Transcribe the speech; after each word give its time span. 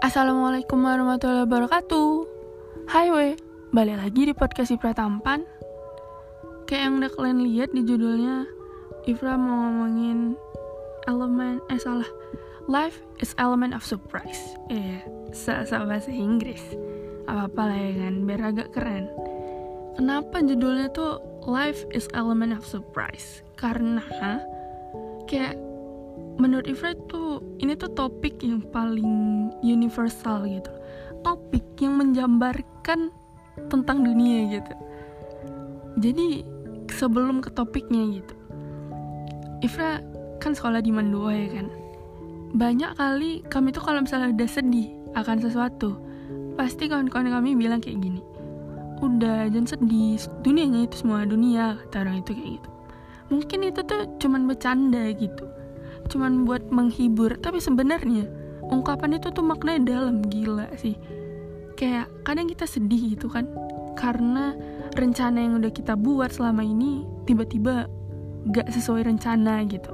Assalamualaikum 0.00 0.80
warahmatullahi 0.80 1.44
wabarakatuh. 1.44 2.24
Hai 2.88 3.12
we, 3.12 3.36
balik 3.68 4.00
lagi 4.00 4.32
di 4.32 4.32
podcast 4.32 4.72
Ifra 4.72 4.96
Tampan. 4.96 5.44
Kayak 6.64 6.88
yang 6.88 6.94
udah 7.04 7.12
kalian 7.12 7.40
lihat 7.44 7.68
di 7.76 7.84
judulnya 7.84 8.48
Ifra 9.04 9.36
mau 9.36 9.68
ngomongin 9.68 10.40
elemen, 11.04 11.60
eh 11.68 11.76
salah. 11.76 12.08
Life 12.64 13.04
is 13.20 13.36
element 13.36 13.76
of 13.76 13.84
surprise. 13.84 14.56
Iya, 14.72 15.04
yeah, 15.04 15.84
bahasa 15.84 16.08
Inggris. 16.08 16.64
Apa-apa 17.28 17.60
lah 17.68 17.76
ya 17.76 17.92
kan, 18.00 18.14
biar 18.24 18.40
agak 18.56 18.72
keren. 18.72 19.04
Kenapa 20.00 20.40
judulnya 20.40 20.88
tuh 20.96 21.20
Life 21.44 21.84
is 21.92 22.08
element 22.16 22.56
of 22.56 22.64
surprise? 22.64 23.44
Karena 23.60 24.00
kayak 25.28 25.60
menurut 26.40 26.66
Ifra 26.66 26.96
tuh 27.06 27.44
ini 27.60 27.76
tuh 27.76 27.92
topik 27.92 28.40
yang 28.40 28.64
paling 28.72 29.52
universal 29.60 30.48
gitu. 30.48 30.72
Topik 31.20 31.76
yang 31.84 32.00
menjambarkan 32.00 33.12
tentang 33.68 34.02
dunia 34.02 34.58
gitu. 34.58 34.72
Jadi 36.00 36.42
sebelum 36.90 37.38
ke 37.40 37.50
topiknya 37.54 38.02
gitu 38.20 38.34
Ifra 39.62 40.02
kan 40.42 40.56
sekolah 40.56 40.80
di 40.80 40.90
Mandua 40.90 41.36
ya 41.36 41.48
kan? 41.60 41.68
Banyak 42.56 42.98
kali 42.98 43.44
kami 43.46 43.70
tuh 43.70 43.84
kalau 43.84 44.02
misalnya 44.02 44.32
udah 44.34 44.48
sedih 44.48 44.88
akan 45.14 45.38
sesuatu 45.38 46.00
pasti 46.58 46.90
kawan-kawan 46.90 47.30
kami 47.30 47.54
bilang 47.56 47.78
kayak 47.78 48.02
gini 48.02 48.20
udah 49.00 49.48
jangan 49.48 49.76
sedih 49.76 50.20
dunianya 50.44 50.84
itu 50.84 51.00
semua 51.00 51.24
dunia 51.24 51.80
kata 51.88 52.04
orang 52.04 52.20
itu 52.20 52.36
kayak 52.36 52.50
gitu. 52.60 52.70
Mungkin 53.30 53.58
itu 53.70 53.80
tuh 53.86 54.00
cuman 54.18 54.42
bercanda 54.44 55.04
gitu 55.14 55.44
cuman 56.10 56.44
buat 56.44 56.68
menghibur 56.74 57.38
tapi 57.38 57.62
sebenarnya 57.62 58.26
ungkapan 58.66 59.16
itu 59.18 59.30
tuh 59.30 59.46
maknanya 59.46 59.98
dalam 59.98 60.26
gila 60.26 60.70
sih. 60.76 60.98
Kayak 61.78 62.12
kadang 62.26 62.50
kita 62.50 62.68
sedih 62.68 63.16
gitu 63.16 63.30
kan 63.30 63.48
karena 63.96 64.52
rencana 64.94 65.38
yang 65.40 65.62
udah 65.62 65.72
kita 65.72 65.94
buat 65.94 66.34
selama 66.34 66.66
ini 66.66 67.06
tiba-tiba 67.24 67.86
gak 68.50 68.68
sesuai 68.68 69.06
rencana 69.06 69.64
gitu. 69.66 69.92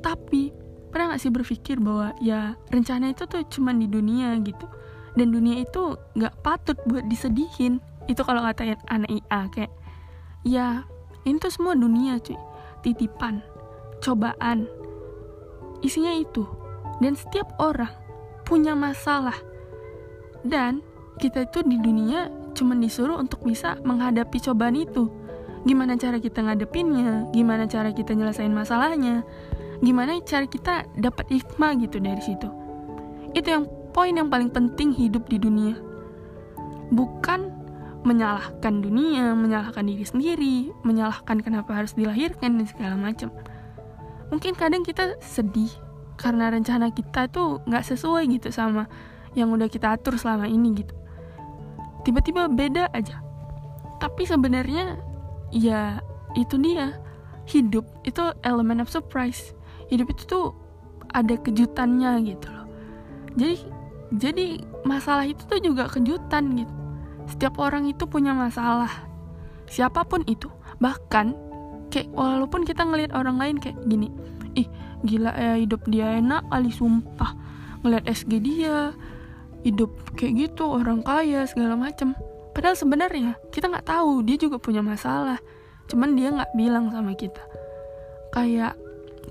Tapi 0.00 0.52
pernah 0.90 1.14
gak 1.14 1.22
sih 1.22 1.32
berpikir 1.32 1.80
bahwa 1.80 2.14
ya 2.22 2.54
rencana 2.70 3.10
itu 3.10 3.26
tuh 3.26 3.42
cuman 3.48 3.82
di 3.82 3.88
dunia 3.90 4.38
gitu 4.42 4.66
dan 5.14 5.30
dunia 5.30 5.62
itu 5.62 5.98
gak 6.18 6.34
patut 6.42 6.78
buat 6.86 7.06
disedihin? 7.08 7.78
Itu 8.04 8.20
kalau 8.26 8.44
kata 8.44 8.76
anak 8.92 9.10
IA 9.10 9.40
kayak 9.50 9.72
ya 10.44 10.84
ini 11.24 11.40
tuh 11.40 11.52
semua 11.52 11.72
dunia 11.72 12.20
cuy. 12.20 12.36
Titipan 12.84 13.40
cobaan 14.04 14.68
isinya 15.84 16.16
itu. 16.16 16.48
Dan 16.98 17.14
setiap 17.14 17.52
orang 17.60 17.92
punya 18.48 18.72
masalah. 18.72 19.36
Dan 20.40 20.80
kita 21.20 21.44
itu 21.46 21.60
di 21.62 21.76
dunia 21.76 22.32
cuma 22.56 22.72
disuruh 22.78 23.20
untuk 23.20 23.44
bisa 23.44 23.76
menghadapi 23.84 24.40
cobaan 24.40 24.80
itu. 24.80 25.12
Gimana 25.64 25.96
cara 25.96 26.20
kita 26.20 26.44
ngadepinnya 26.44 27.28
gimana 27.32 27.64
cara 27.64 27.88
kita 27.88 28.12
nyelesain 28.12 28.52
masalahnya 28.52 29.24
gimana 29.80 30.16
cara 30.22 30.46
kita 30.48 30.86
dapat 30.96 31.28
hikmah 31.28 31.76
gitu 31.82 32.00
dari 32.00 32.20
situ. 32.24 32.48
Itu 33.34 33.48
yang 33.48 33.64
poin 33.90 34.14
yang 34.14 34.30
paling 34.32 34.52
penting 34.52 34.94
hidup 34.94 35.26
di 35.26 35.40
dunia. 35.40 35.74
Bukan 36.94 37.50
menyalahkan 38.04 38.84
dunia, 38.84 39.32
menyalahkan 39.32 39.88
diri 39.88 40.04
sendiri, 40.04 40.56
menyalahkan 40.84 41.40
kenapa 41.40 41.72
harus 41.72 41.96
dilahirkan 41.96 42.60
dan 42.60 42.66
segala 42.68 42.94
macam 43.00 43.32
mungkin 44.32 44.56
kadang 44.56 44.86
kita 44.86 45.18
sedih 45.20 45.70
karena 46.14 46.48
rencana 46.52 46.94
kita 46.94 47.26
tuh 47.28 47.60
nggak 47.66 47.84
sesuai 47.84 48.24
gitu 48.30 48.54
sama 48.54 48.86
yang 49.34 49.50
udah 49.50 49.66
kita 49.66 49.98
atur 49.98 50.14
selama 50.14 50.46
ini 50.46 50.78
gitu. 50.78 50.94
Tiba-tiba 52.06 52.46
beda 52.46 52.92
aja. 52.94 53.18
Tapi 53.98 54.22
sebenarnya 54.28 55.00
ya 55.50 55.98
itu 56.38 56.56
dia. 56.60 57.00
Hidup 57.44 57.84
itu 58.08 58.22
elemen 58.40 58.80
of 58.80 58.88
surprise. 58.88 59.52
Hidup 59.92 60.08
itu 60.08 60.24
tuh 60.24 60.46
ada 61.12 61.36
kejutannya 61.36 62.24
gitu 62.24 62.48
loh. 62.48 62.66
Jadi 63.36 63.56
jadi 64.14 64.46
masalah 64.86 65.26
itu 65.26 65.42
tuh 65.44 65.60
juga 65.60 65.90
kejutan 65.90 66.54
gitu. 66.56 66.74
Setiap 67.28 67.58
orang 67.58 67.88
itu 67.90 68.04
punya 68.06 68.32
masalah. 68.32 68.90
Siapa 69.68 70.04
pun 70.04 70.22
itu 70.28 70.48
bahkan 70.78 71.36
kayak 71.94 72.10
walaupun 72.10 72.66
kita 72.66 72.82
ngelihat 72.82 73.14
orang 73.14 73.38
lain 73.38 73.56
kayak 73.62 73.78
gini 73.86 74.10
ih 74.58 74.66
gila 75.06 75.30
ya 75.36 75.54
hidup 75.60 75.84
dia 75.86 76.18
enak 76.18 76.42
kali 76.48 76.70
sumpah. 76.72 77.36
Ngeliat 77.84 78.08
SG 78.08 78.40
dia 78.40 78.96
hidup 79.62 79.92
kayak 80.16 80.50
gitu 80.50 80.64
orang 80.66 81.04
kaya 81.04 81.44
segala 81.44 81.76
macem. 81.76 82.16
Padahal 82.56 82.74
sebenarnya 82.74 83.36
kita 83.52 83.68
nggak 83.68 83.86
tahu 83.86 84.24
dia 84.24 84.40
juga 84.40 84.56
punya 84.56 84.80
masalah. 84.80 85.38
Cuman 85.86 86.16
dia 86.16 86.32
nggak 86.32 86.52
bilang 86.56 86.88
sama 86.88 87.12
kita. 87.12 87.44
Kayak 88.32 88.74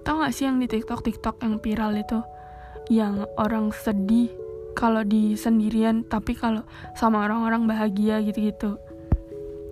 tau 0.06 0.24
gak 0.24 0.32
sih 0.36 0.48
yang 0.48 0.60
di 0.62 0.68
TikTok 0.70 1.04
TikTok 1.04 1.42
yang 1.42 1.58
viral 1.60 1.98
itu? 1.98 2.20
Yang 2.94 3.28
orang 3.42 3.74
sedih 3.74 4.30
kalau 4.78 5.02
di 5.02 5.34
sendirian 5.34 6.06
tapi 6.06 6.38
kalau 6.38 6.62
sama 6.94 7.26
orang-orang 7.26 7.66
bahagia 7.66 8.22
gitu-gitu. 8.22 8.78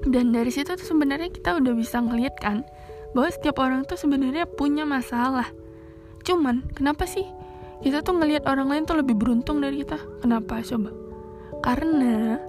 Dan 0.02 0.34
dari 0.34 0.50
situ 0.50 0.74
tuh 0.74 0.88
sebenarnya 0.88 1.30
kita 1.30 1.62
udah 1.62 1.74
bisa 1.78 2.02
ngeliat 2.02 2.34
kan 2.42 2.66
bahwa 3.12 3.30
setiap 3.32 3.60
orang 3.60 3.84
tuh 3.84 4.00
sebenarnya 4.00 4.48
punya 4.48 4.88
masalah. 4.88 5.52
Cuman, 6.24 6.68
kenapa 6.72 7.04
sih 7.08 7.28
kita 7.82 8.06
tuh 8.06 8.16
ngelihat 8.16 8.46
orang 8.46 8.70
lain 8.70 8.84
tuh 8.86 9.02
lebih 9.02 9.18
beruntung 9.18 9.60
dari 9.60 9.82
kita? 9.82 9.98
Kenapa 10.22 10.62
coba? 10.62 10.90
Karena 11.62 12.40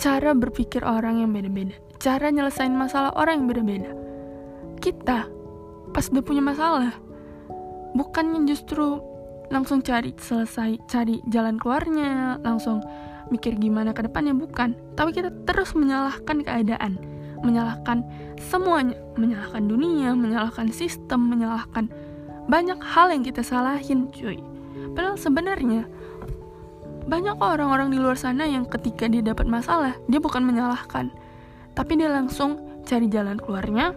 cara 0.00 0.34
berpikir 0.34 0.82
orang 0.82 1.22
yang 1.22 1.30
beda-beda, 1.30 1.78
cara 2.02 2.32
nyelesain 2.34 2.74
masalah 2.74 3.14
orang 3.14 3.44
yang 3.44 3.46
beda-beda. 3.46 3.90
Kita 4.82 5.30
pas 5.94 6.08
udah 6.10 6.24
punya 6.24 6.42
masalah, 6.42 6.96
bukannya 7.94 8.48
justru 8.48 8.98
langsung 9.52 9.84
cari 9.84 10.16
selesai, 10.16 10.80
cari 10.88 11.20
jalan 11.28 11.60
keluarnya, 11.60 12.40
langsung 12.40 12.80
mikir 13.28 13.54
gimana 13.60 13.92
ke 13.92 14.02
depannya 14.08 14.32
bukan, 14.32 14.74
tapi 14.96 15.12
kita 15.12 15.30
terus 15.44 15.76
menyalahkan 15.76 16.40
keadaan 16.40 17.11
menyalahkan 17.42 18.06
semuanya, 18.38 18.96
menyalahkan 19.18 19.66
dunia, 19.66 20.14
menyalahkan 20.14 20.70
sistem, 20.70 21.28
menyalahkan 21.28 21.90
banyak 22.50 22.78
hal 22.82 23.10
yang 23.14 23.22
kita 23.22 23.42
salahin, 23.44 24.10
cuy. 24.10 24.40
Padahal 24.94 25.18
sebenarnya 25.18 25.86
banyak 27.06 27.36
orang-orang 27.38 27.90
di 27.90 27.98
luar 27.98 28.14
sana 28.14 28.46
yang 28.46 28.66
ketika 28.66 29.10
dia 29.10 29.22
dapat 29.22 29.46
masalah, 29.46 29.98
dia 30.06 30.22
bukan 30.22 30.42
menyalahkan, 30.42 31.10
tapi 31.74 31.98
dia 31.98 32.10
langsung 32.10 32.82
cari 32.86 33.10
jalan 33.10 33.38
keluarnya, 33.38 33.94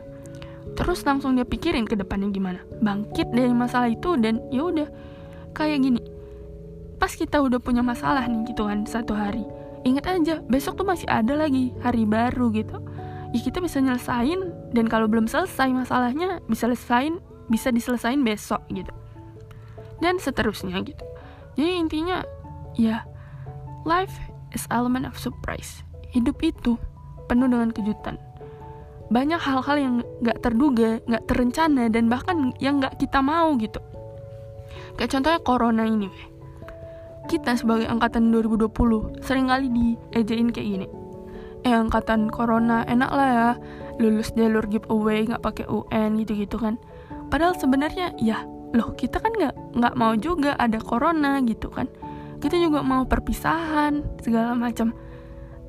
terus 0.73 1.05
langsung 1.05 1.37
dia 1.37 1.45
pikirin 1.45 1.85
ke 1.85 1.93
depannya 1.93 2.33
gimana, 2.33 2.61
bangkit 2.81 3.29
dari 3.29 3.53
masalah 3.53 3.89
itu 3.89 4.17
dan 4.17 4.41
ya 4.49 4.65
udah 4.65 4.89
kayak 5.53 5.85
gini. 5.85 6.01
Pas 6.97 7.13
kita 7.13 7.43
udah 7.43 7.61
punya 7.61 7.85
masalah 7.85 8.25
nih 8.25 8.49
gitu 8.49 8.65
kan 8.65 8.89
satu 8.89 9.13
hari, 9.13 9.45
ingat 9.85 10.09
aja 10.09 10.41
besok 10.49 10.81
tuh 10.81 10.87
masih 10.87 11.05
ada 11.05 11.37
lagi 11.37 11.77
hari 11.85 12.09
baru 12.09 12.49
gitu 12.49 12.81
ya 13.35 13.43
kita 13.43 13.59
bisa 13.59 13.83
nyelesain 13.83 14.39
dan 14.71 14.87
kalau 14.87 15.11
belum 15.11 15.27
selesai 15.27 15.67
masalahnya 15.75 16.39
bisa 16.47 16.71
selesain 16.71 17.19
bisa 17.51 17.67
diselesain 17.67 18.23
besok 18.23 18.63
gitu. 18.71 18.95
Dan 19.99 20.23
seterusnya 20.23 20.79
gitu. 20.87 21.03
Jadi 21.59 21.71
intinya 21.75 22.23
ya 22.79 23.03
life 23.83 24.15
is 24.55 24.63
element 24.71 25.03
of 25.03 25.19
surprise. 25.19 25.83
Hidup 26.15 26.39
itu 26.39 26.79
penuh 27.27 27.51
dengan 27.51 27.75
kejutan. 27.75 28.15
Banyak 29.11 29.37
hal-hal 29.37 29.77
yang 29.77 29.95
gak 30.25 30.41
terduga, 30.41 30.97
gak 31.05 31.29
terencana, 31.29 31.91
dan 31.93 32.09
bahkan 32.09 32.55
yang 32.57 32.81
gak 32.81 32.97
kita 32.97 33.21
mau 33.21 33.53
gitu. 33.61 33.77
Kayak 34.97 35.11
contohnya 35.13 35.39
corona 35.45 35.83
ini, 35.85 36.09
Kita 37.29 37.53
sebagai 37.53 37.85
angkatan 37.85 38.33
2020 38.33 39.21
sering 39.21 39.49
kali 39.49 39.69
diejain 39.69 40.49
kayak 40.49 40.69
gini 40.71 40.87
eh 41.65 41.73
angkatan 41.73 42.29
corona 42.29 42.85
enak 42.85 43.11
lah 43.11 43.27
ya. 43.27 43.49
Lulus 43.97 44.31
jalur 44.37 44.69
giveaway 44.69 45.25
nggak 45.25 45.41
pakai 45.41 45.65
UN 45.65 46.21
gitu-gitu 46.21 46.61
kan. 46.61 46.77
Padahal 47.33 47.57
sebenarnya 47.57 48.13
ya 48.21 48.45
loh 48.75 48.93
kita 48.93 49.17
kan 49.17 49.33
nggak 49.33 49.55
nggak 49.73 49.95
mau 49.97 50.13
juga 50.13 50.53
ada 50.61 50.77
corona 50.77 51.41
gitu 51.41 51.73
kan. 51.73 51.89
Kita 52.37 52.53
juga 52.61 52.85
mau 52.85 53.09
perpisahan 53.09 54.21
segala 54.21 54.53
macam. 54.53 54.93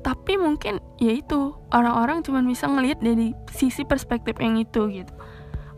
Tapi 0.05 0.37
mungkin 0.37 0.77
ya 1.01 1.17
itu 1.17 1.57
orang-orang 1.73 2.21
cuma 2.21 2.45
bisa 2.45 2.69
ngelihat 2.69 3.01
dari 3.01 3.33
sisi 3.49 3.81
perspektif 3.81 4.37
yang 4.37 4.61
itu 4.61 4.87
gitu. 4.93 5.11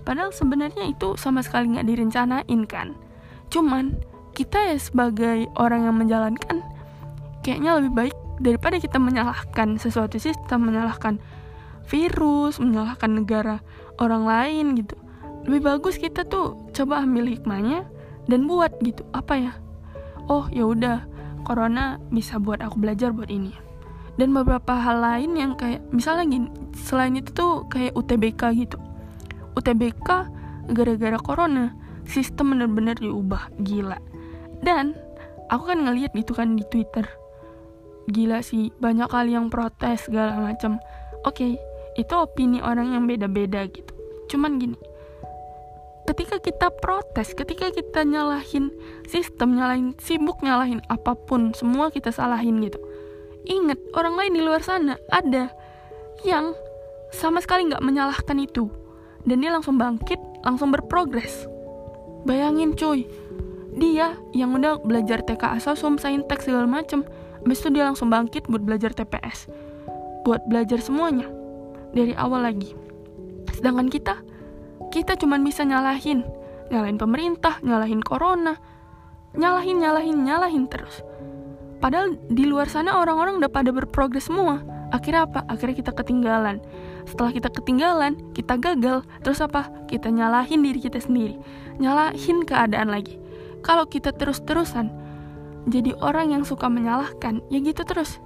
Padahal 0.04 0.36
sebenarnya 0.36 0.89
itu 0.89 1.16
sama 1.16 1.39
sekali 1.45 1.71
nggak 1.71 1.88
direncanain 1.88 2.62
kan. 2.68 2.98
Cuman 3.48 3.95
kita 4.36 4.74
ya 4.74 4.77
sebagai 4.77 5.48
orang 5.56 5.88
yang 5.88 5.95
menjalankan 5.98 6.62
kayaknya 7.42 7.80
lebih 7.80 7.92
baik 7.95 8.16
daripada 8.40 8.80
kita 8.80 8.98
menyalahkan 8.98 9.76
sesuatu 9.78 10.16
sistem 10.18 10.72
menyalahkan 10.72 11.20
virus 11.90 12.62
menyalahkan 12.62 13.12
negara 13.12 13.60
orang 13.98 14.24
lain 14.24 14.66
gitu. 14.78 14.96
Lebih 15.50 15.62
bagus 15.66 15.98
kita 15.98 16.24
tuh 16.24 16.70
coba 16.72 17.02
ambil 17.02 17.26
hikmahnya 17.26 17.84
dan 18.30 18.46
buat 18.46 18.70
gitu. 18.86 19.02
Apa 19.12 19.36
ya? 19.36 19.54
Oh 20.30 20.46
ya 20.54 20.70
udah 20.70 21.10
corona 21.44 21.98
bisa 22.14 22.38
buat 22.38 22.62
aku 22.62 22.78
belajar 22.78 23.10
buat 23.10 23.34
ini. 23.34 23.52
Dan 24.16 24.36
beberapa 24.36 24.76
hal 24.78 25.02
lain 25.02 25.34
yang 25.34 25.52
kayak 25.58 25.82
misalnya 25.90 26.28
gini 26.30 26.48
selain 26.78 27.18
itu 27.18 27.34
tuh 27.34 27.66
kayak 27.68 27.98
UTBK 27.98 28.42
gitu. 28.62 28.78
UTBK 29.58 30.08
gara-gara 30.70 31.18
corona 31.18 31.74
sistem 32.06 32.54
bener-bener 32.54 32.96
diubah. 33.02 33.50
Gila. 33.66 33.98
Dan 34.62 34.94
aku 35.50 35.74
kan 35.74 35.82
ngeliat 35.82 36.14
gitu 36.14 36.38
kan 36.38 36.54
di 36.54 36.64
Twitter 36.70 37.19
gila 38.10 38.42
sih 38.42 38.74
banyak 38.82 39.08
kali 39.08 39.38
yang 39.38 39.54
protes 39.54 40.10
segala 40.10 40.36
macam 40.38 40.82
oke 41.24 41.38
okay, 41.38 41.56
itu 41.96 42.14
opini 42.16 42.60
orang 42.60 42.94
yang 42.98 43.04
beda-beda 43.06 43.66
gitu. 43.70 43.94
Cuman 44.30 44.58
gini 44.58 44.78
ketika 46.10 46.42
kita 46.42 46.74
protes 46.74 47.38
ketika 47.38 47.70
kita 47.70 48.02
nyalahin 48.02 48.74
sistem 49.06 49.54
nyalahin 49.54 49.94
sibuk 50.02 50.42
nyalahin 50.42 50.82
apa 50.90 51.14
pun 51.14 51.54
semua 51.54 51.94
kita 51.94 52.10
salahin 52.10 52.58
gitu. 52.66 52.82
Inget 53.46 53.78
orang 53.94 54.18
lain 54.18 54.34
di 54.34 54.42
luar 54.42 54.66
sana 54.66 54.98
ada 55.14 55.54
yang 56.26 56.58
sama 57.14 57.42
sekali 57.46 57.70
nggak 57.70 57.86
menyalahkan 57.86 58.38
itu. 58.42 58.70
Dan 59.22 59.46
dia 59.46 59.54
langsung 59.54 59.78
bangkit 59.78 60.18
langsung 60.42 60.74
berprogres. 60.74 61.46
Bayangin 62.26 62.74
cuy 62.74 63.06
dia 63.78 64.18
yang 64.34 64.58
udah 64.58 64.82
belajar 64.82 65.22
TK 65.22 65.62
asosum 65.62 66.02
saintek 66.02 66.42
segala 66.42 66.66
macem 66.66 67.06
Habis 67.46 67.60
itu 67.64 67.70
dia 67.76 67.88
langsung 67.88 68.12
bangkit 68.12 68.48
buat 68.52 68.64
belajar 68.64 68.92
TPS. 68.92 69.48
Buat 70.28 70.46
belajar 70.48 70.84
semuanya. 70.84 71.28
Dari 71.96 72.14
awal 72.14 72.46
lagi. 72.46 72.76
Sedangkan 73.56 73.88
kita, 73.88 74.16
kita 74.92 75.16
cuma 75.16 75.40
bisa 75.40 75.64
nyalahin. 75.64 76.24
Nyalahin 76.70 77.00
pemerintah, 77.00 77.58
nyalahin 77.66 78.04
corona. 78.04 78.60
Nyalahin, 79.34 79.82
nyalahin, 79.82 80.18
nyalahin 80.26 80.66
terus. 80.70 81.02
Padahal 81.80 82.20
di 82.28 82.44
luar 82.44 82.68
sana 82.68 83.00
orang-orang 83.00 83.40
udah 83.40 83.52
pada 83.52 83.72
berprogres 83.72 84.28
semua. 84.28 84.60
Akhirnya 84.92 85.30
apa? 85.30 85.48
Akhirnya 85.48 85.80
kita 85.80 85.92
ketinggalan. 85.96 86.60
Setelah 87.08 87.32
kita 87.32 87.50
ketinggalan, 87.50 88.14
kita 88.36 88.60
gagal. 88.60 89.08
Terus 89.24 89.40
apa? 89.40 89.72
Kita 89.88 90.12
nyalahin 90.12 90.66
diri 90.66 90.80
kita 90.82 91.00
sendiri. 91.00 91.40
Nyalahin 91.80 92.44
keadaan 92.44 92.92
lagi. 92.92 93.16
Kalau 93.64 93.88
kita 93.88 94.12
terus-terusan 94.12 94.92
jadi 95.68 95.92
orang 96.00 96.32
yang 96.32 96.44
suka 96.48 96.72
menyalahkan 96.72 97.44
ya 97.52 97.60
gitu 97.60 97.84
terus. 97.84 98.22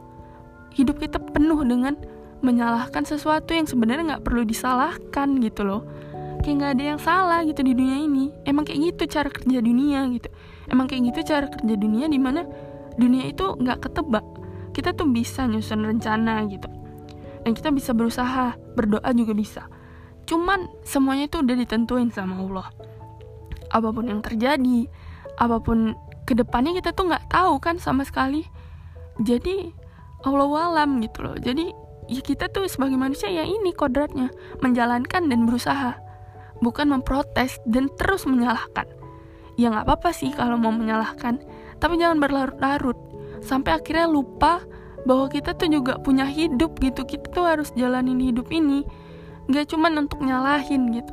Hidup 0.74 1.01
kita 1.01 1.18
penuh 1.18 1.62
dengan 1.65 1.97
menyalahkan 2.44 3.07
sesuatu 3.07 3.56
yang 3.56 3.65
sebenarnya 3.65 4.18
nggak 4.18 4.25
perlu 4.27 4.44
disalahkan 4.44 5.39
gitu 5.41 5.63
loh. 5.65 5.81
Kayak 6.44 6.56
nggak 6.59 6.71
ada 6.75 6.83
yang 6.83 7.00
salah 7.00 7.39
gitu 7.47 7.63
di 7.63 7.71
dunia 7.71 8.03
ini. 8.03 8.30
Emang 8.44 8.68
kayak 8.68 8.94
gitu 8.94 9.07
cara 9.07 9.31
kerja 9.31 9.59
dunia 9.63 10.06
gitu. 10.12 10.30
Emang 10.68 10.85
kayak 10.91 11.13
gitu 11.13 11.19
cara 11.33 11.47
kerja 11.47 11.75
dunia 11.80 12.06
di 12.12 12.19
mana 12.19 12.44
dunia 13.00 13.31
itu 13.31 13.56
nggak 13.56 13.79
ketebak. 13.89 14.25
Kita 14.75 14.91
tuh 14.91 15.07
bisa 15.07 15.47
nyusun 15.47 15.88
rencana 15.88 16.44
gitu. 16.51 16.68
Dan 17.47 17.56
kita 17.56 17.71
bisa 17.71 17.95
berusaha 17.95 18.59
berdoa 18.75 19.09
juga 19.15 19.33
bisa. 19.36 19.63
Cuman 20.27 20.68
semuanya 20.83 21.31
itu 21.31 21.39
udah 21.39 21.56
ditentuin 21.56 22.12
sama 22.12 22.39
Allah. 22.39 22.68
Apa 23.71 23.89
pun 23.91 24.06
yang 24.07 24.19
terjadi 24.19 24.88
apa 25.38 25.57
pun 25.57 25.97
ke 26.23 26.33
depannya 26.33 26.75
kita 26.79 26.95
tuh 26.95 27.11
nggak 27.11 27.31
tahu 27.31 27.59
kan 27.59 27.79
sama 27.79 28.07
sekali. 28.07 28.47
Jadi 29.21 29.71
Allah 30.23 30.49
alam 30.71 31.03
gitu 31.03 31.23
loh. 31.23 31.35
Jadi 31.37 31.69
ya 32.11 32.21
kita 32.23 32.51
tuh 32.51 32.67
sebagai 32.67 32.99
manusia 32.99 33.31
ya 33.31 33.43
ini 33.43 33.71
kodratnya 33.75 34.31
menjalankan 34.63 35.27
dan 35.27 35.45
berusaha. 35.45 35.99
Bukan 36.63 36.87
memprotes 36.91 37.59
dan 37.67 37.91
terus 37.99 38.23
menyalahkan. 38.23 38.87
Ya 39.59 39.69
nggak 39.69 39.85
apa-apa 39.85 40.09
sih 40.15 40.31
kalau 40.33 40.57
mau 40.57 40.71
menyalahkan 40.73 41.43
tapi 41.83 41.99
jangan 41.99 42.23
berlarut-larut. 42.23 42.95
Sampai 43.43 43.75
akhirnya 43.75 44.07
lupa 44.07 44.63
bahwa 45.03 45.27
kita 45.27 45.51
tuh 45.51 45.67
juga 45.67 45.99
punya 45.99 46.23
hidup 46.23 46.79
gitu. 46.79 47.03
Kita 47.03 47.27
tuh 47.27 47.43
harus 47.43 47.75
jalanin 47.75 48.23
hidup 48.23 48.47
ini. 48.55 48.87
Nggak 49.51 49.75
cuman 49.75 50.07
untuk 50.07 50.23
nyalahin 50.23 50.95
gitu. 50.95 51.11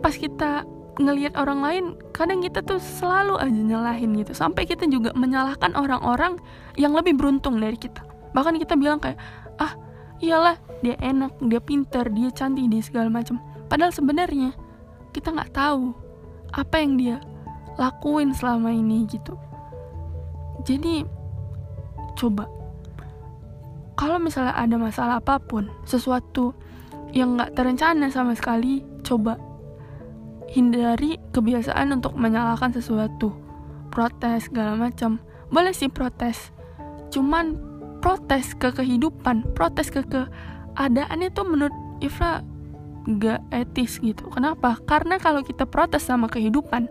Pas 0.00 0.16
kita 0.16 0.64
ngelihat 0.98 1.34
orang 1.34 1.60
lain 1.60 1.84
kadang 2.14 2.38
kita 2.38 2.62
tuh 2.62 2.78
selalu 2.78 3.38
aja 3.38 3.50
nyalahin 3.50 4.14
gitu. 4.18 4.32
Sampai 4.34 4.66
kita 4.66 4.86
juga 4.86 5.10
menyalahkan 5.14 5.74
orang-orang 5.74 6.38
yang 6.78 6.94
lebih 6.94 7.18
beruntung 7.18 7.58
dari 7.58 7.74
kita. 7.74 8.02
Bahkan 8.34 8.58
kita 8.62 8.78
bilang 8.78 9.02
kayak 9.02 9.18
ah 9.58 9.74
iyalah 10.22 10.58
dia 10.82 10.94
enak 11.02 11.34
dia 11.50 11.58
pintar 11.62 12.10
dia 12.10 12.30
cantik 12.30 12.70
dia 12.70 12.82
segala 12.82 13.10
macam. 13.10 13.42
Padahal 13.66 13.90
sebenarnya 13.90 14.54
kita 15.10 15.34
nggak 15.34 15.54
tahu 15.54 15.94
apa 16.54 16.76
yang 16.78 16.94
dia 16.94 17.16
lakuin 17.74 18.30
selama 18.30 18.70
ini 18.70 19.06
gitu. 19.10 19.34
Jadi 20.62 21.02
coba 22.14 22.46
kalau 23.94 24.18
misalnya 24.18 24.54
ada 24.54 24.74
masalah 24.78 25.18
apa 25.18 25.38
pun 25.42 25.70
sesuatu 25.86 26.54
yang 27.14 27.38
nggak 27.38 27.54
terencana 27.54 28.10
sama 28.10 28.34
sekali 28.34 28.82
coba 29.06 29.38
hindari 30.54 31.18
kebiasaan 31.34 31.90
untuk 31.98 32.14
menyalahkan 32.14 32.70
sesuatu. 32.70 33.34
Protes 33.90 34.46
segala 34.46 34.78
macam. 34.78 35.18
Boleh 35.50 35.74
sih 35.74 35.90
protes. 35.90 36.54
Cuman 37.10 37.58
protes 37.98 38.54
ke 38.54 38.70
kehidupan 38.70 39.56
protes 39.56 39.90
ke 39.90 40.06
keadaan 40.06 41.18
itu 41.24 41.40
menurut 41.42 41.74
Ifra 41.98 42.46
gak 43.18 43.42
etis 43.50 43.98
gitu. 43.98 44.30
Kenapa? 44.30 44.78
Karena 44.86 45.18
kalau 45.18 45.42
kita 45.42 45.66
protes 45.66 46.06
sama 46.06 46.30
kehidupan 46.30 46.86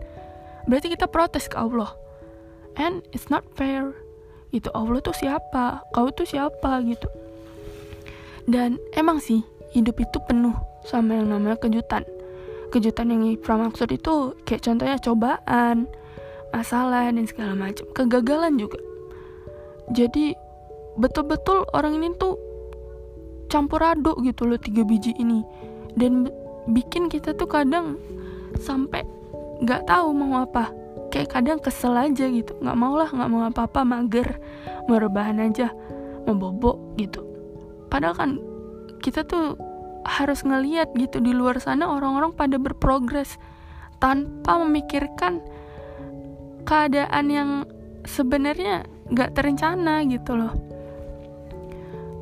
berarti 0.68 0.92
kita 0.92 1.08
protes 1.08 1.48
ke 1.48 1.56
Allah. 1.56 1.92
And 2.76 3.00
it's 3.14 3.30
not 3.32 3.46
fair. 3.54 3.94
Gitu 4.50 4.70
Allah 4.74 4.98
tuh 5.02 5.14
siapa? 5.14 5.82
Kau 5.94 6.10
tuh 6.10 6.26
siapa? 6.26 6.82
Gitu. 6.82 7.06
Dan 8.44 8.76
emang 8.98 9.22
sih 9.22 9.46
hidup 9.72 9.98
itu 10.02 10.18
penuh 10.26 10.54
sama 10.86 11.16
yang 11.18 11.30
namanya 11.32 11.58
kejutan 11.58 12.04
kejutan 12.74 13.14
yang 13.14 13.22
Ipra 13.30 13.54
maksud 13.54 13.86
itu 13.94 14.34
kayak 14.42 14.66
contohnya 14.66 14.98
cobaan, 14.98 15.86
masalah 16.50 17.06
dan 17.06 17.22
segala 17.30 17.54
macam, 17.54 17.86
kegagalan 17.94 18.58
juga. 18.58 18.82
Jadi 19.94 20.34
betul-betul 20.98 21.70
orang 21.70 22.02
ini 22.02 22.10
tuh 22.18 22.34
campur 23.46 23.78
aduk 23.78 24.18
gitu 24.26 24.50
loh 24.50 24.58
tiga 24.58 24.82
biji 24.82 25.14
ini. 25.22 25.46
Dan 25.94 26.26
bikin 26.66 27.06
kita 27.06 27.38
tuh 27.38 27.46
kadang 27.46 27.94
sampai 28.58 29.06
nggak 29.62 29.86
tahu 29.86 30.10
mau 30.10 30.42
apa. 30.42 30.74
Kayak 31.14 31.30
kadang 31.30 31.58
kesel 31.62 31.94
aja 31.94 32.26
gitu. 32.26 32.58
Nggak 32.58 32.78
mau 32.78 32.98
lah 32.98 33.06
nggak 33.06 33.30
mau 33.30 33.46
apa-apa 33.46 33.86
mager 33.86 34.34
mau 34.90 34.98
aja 34.98 35.70
mau 36.26 36.34
bobok 36.34 36.98
gitu. 36.98 37.22
Padahal 37.86 38.16
kan 38.18 38.30
kita 38.98 39.22
tuh 39.22 39.54
harus 40.04 40.44
ngeliat 40.44 40.92
gitu 40.94 41.18
di 41.18 41.32
luar 41.32 41.58
sana 41.58 41.88
orang-orang 41.88 42.36
pada 42.36 42.60
berprogres 42.60 43.40
tanpa 43.98 44.60
memikirkan 44.60 45.40
keadaan 46.68 47.26
yang 47.32 47.50
sebenarnya 48.04 48.84
gak 49.12 49.32
terencana 49.36 50.04
gitu 50.04 50.36
loh. 50.36 50.52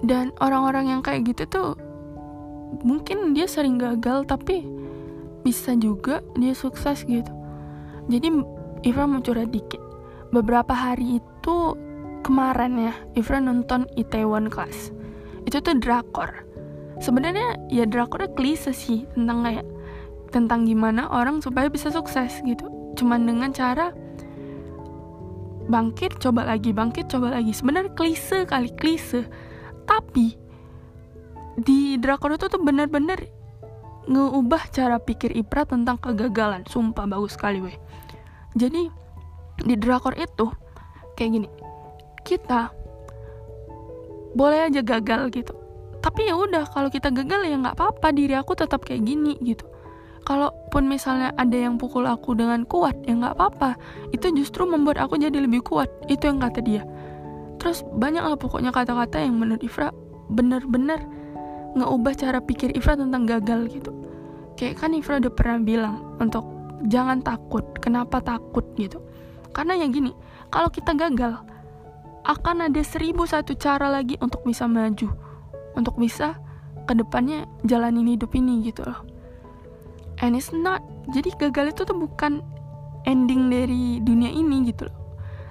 Dan 0.03 0.35
orang-orang 0.43 0.95
yang 0.95 1.01
kayak 1.03 1.27
gitu 1.31 1.47
tuh 1.47 1.69
mungkin 2.83 3.35
dia 3.35 3.47
sering 3.47 3.79
gagal 3.79 4.27
tapi 4.27 4.67
bisa 5.43 5.75
juga 5.79 6.23
dia 6.39 6.55
sukses 6.55 7.03
gitu. 7.07 7.31
Jadi 8.11 8.31
Ifra 8.83 9.07
mau 9.07 9.23
curhat 9.23 9.55
dikit. 9.55 9.79
Beberapa 10.35 10.75
hari 10.75 11.23
itu 11.23 11.57
kemarin 12.27 12.91
ya 12.91 12.95
Ifra 13.15 13.39
nonton 13.39 13.87
Itaewon 13.95 14.51
Class. 14.51 14.91
Itu 15.47 15.63
tuh 15.63 15.79
drakor 15.79 16.52
sebenarnya 17.03 17.59
ya 17.67 17.83
drakornya 17.83 18.31
klise 18.39 18.71
sih 18.71 19.03
tentang 19.19 19.43
kayak 19.43 19.67
tentang 20.31 20.65
gimana 20.65 21.11
orang 21.11 21.43
supaya 21.43 21.67
bisa 21.67 21.91
sukses 21.91 22.41
gitu. 22.47 22.71
Cuman 22.95 23.27
dengan 23.27 23.51
cara 23.51 23.91
bangkit 25.67 26.23
coba 26.23 26.47
lagi 26.47 26.71
bangkit 26.71 27.11
coba 27.11 27.35
lagi. 27.35 27.51
Sebenarnya 27.51 27.93
klise 27.99 28.47
kali 28.47 28.71
klise. 28.79 29.27
Tapi 29.85 30.39
di 31.59 32.01
drakor 32.01 32.39
itu 32.39 32.49
tuh 32.49 32.63
bener-bener 32.63 33.29
ngeubah 34.09 34.73
cara 34.73 34.97
pikir 35.03 35.35
Ipra 35.37 35.67
tentang 35.67 35.99
kegagalan. 36.01 36.65
Sumpah 36.71 37.05
bagus 37.05 37.35
sekali 37.35 37.61
weh. 37.61 37.77
Jadi 38.55 38.89
di 39.67 39.75
drakor 39.77 40.17
itu 40.17 40.49
kayak 41.19 41.31
gini. 41.35 41.49
Kita 42.23 42.73
boleh 44.33 44.71
aja 44.73 44.81
gagal 44.81 45.29
gitu 45.29 45.62
tapi 46.03 46.27
ya 46.27 46.35
udah 46.35 46.67
kalau 46.67 46.91
kita 46.91 47.15
gagal 47.15 47.47
ya 47.47 47.55
nggak 47.55 47.79
apa-apa 47.79 48.11
diri 48.11 48.35
aku 48.35 48.59
tetap 48.59 48.83
kayak 48.83 49.07
gini 49.07 49.39
gitu. 49.39 49.63
Kalaupun 50.27 50.87
misalnya 50.91 51.31
ada 51.39 51.55
yang 51.55 51.79
pukul 51.79 52.07
aku 52.11 52.35
dengan 52.35 52.67
kuat 52.67 52.99
ya 53.07 53.15
nggak 53.15 53.39
apa-apa. 53.39 53.79
Itu 54.11 54.35
justru 54.35 54.67
membuat 54.67 54.99
aku 54.99 55.15
jadi 55.15 55.39
lebih 55.39 55.63
kuat. 55.63 55.87
Itu 56.11 56.27
yang 56.27 56.43
kata 56.43 56.59
dia. 56.59 56.83
Terus 57.63 57.87
banyak 57.87 58.23
lah 58.27 58.35
pokoknya 58.35 58.75
kata-kata 58.75 59.23
yang 59.23 59.39
menurut 59.39 59.63
Ifra 59.63 59.95
bener-bener 60.27 61.07
ngeubah 61.79 62.19
cara 62.19 62.43
pikir 62.43 62.75
Ifra 62.75 62.99
tentang 62.99 63.23
gagal 63.23 63.71
gitu. 63.71 63.95
Kayak 64.59 64.83
kan 64.83 64.99
Ifra 64.99 65.23
udah 65.23 65.33
pernah 65.33 65.59
bilang 65.63 65.97
untuk 66.19 66.43
jangan 66.91 67.23
takut. 67.23 67.63
Kenapa 67.79 68.19
takut 68.19 68.67
gitu. 68.75 68.99
Karena 69.55 69.79
yang 69.79 69.95
gini 69.95 70.11
kalau 70.51 70.67
kita 70.67 70.99
gagal 70.99 71.39
akan 72.27 72.71
ada 72.71 72.83
seribu 72.83 73.23
satu 73.23 73.55
cara 73.55 73.87
lagi 73.87 74.19
untuk 74.19 74.43
bisa 74.43 74.67
maju 74.67 75.22
untuk 75.79 75.97
bisa 75.97 76.37
ke 76.85 76.93
depannya 76.99 77.47
jalanin 77.65 78.11
hidup 78.11 78.35
ini 78.35 78.67
gitu 78.67 78.83
loh. 78.85 79.07
And 80.23 80.39
it's 80.39 80.55
not 80.55 80.83
jadi 81.11 81.35
gagal 81.39 81.75
itu 81.75 81.83
tuh 81.89 81.99
bukan 81.99 82.43
ending 83.07 83.51
dari 83.51 83.99
dunia 84.03 84.31
ini 84.31 84.71
gitu 84.71 84.87
loh. 84.87 84.97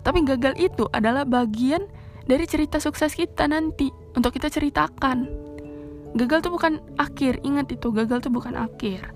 Tapi 0.01 0.25
gagal 0.25 0.57
itu 0.57 0.87
adalah 0.95 1.27
bagian 1.27 1.85
dari 2.25 2.45
cerita 2.47 2.81
sukses 2.81 3.13
kita 3.13 3.45
nanti 3.45 3.91
untuk 4.17 4.33
kita 4.33 4.49
ceritakan. 4.49 5.29
Gagal 6.17 6.43
tuh 6.43 6.51
bukan 6.51 6.83
akhir 6.99 7.39
ingat 7.45 7.71
itu 7.71 7.91
gagal 7.93 8.27
tuh 8.27 8.33
bukan 8.33 8.57
akhir. 8.57 9.13